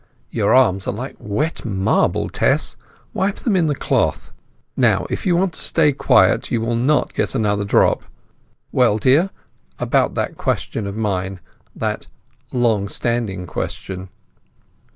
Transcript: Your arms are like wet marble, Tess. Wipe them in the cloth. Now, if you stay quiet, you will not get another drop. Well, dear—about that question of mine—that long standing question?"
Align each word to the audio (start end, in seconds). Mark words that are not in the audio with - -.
Your 0.31 0.51
arms 0.55 0.87
are 0.87 0.93
like 0.93 1.15
wet 1.19 1.63
marble, 1.63 2.27
Tess. 2.27 2.75
Wipe 3.13 3.35
them 3.35 3.55
in 3.55 3.67
the 3.67 3.75
cloth. 3.75 4.31
Now, 4.75 5.05
if 5.11 5.27
you 5.27 5.49
stay 5.53 5.91
quiet, 5.93 6.49
you 6.49 6.59
will 6.59 6.75
not 6.75 7.13
get 7.13 7.35
another 7.35 7.63
drop. 7.63 8.05
Well, 8.71 8.97
dear—about 8.97 10.15
that 10.15 10.37
question 10.39 10.87
of 10.87 10.97
mine—that 10.97 12.07
long 12.51 12.87
standing 12.87 13.45
question?" 13.45 14.09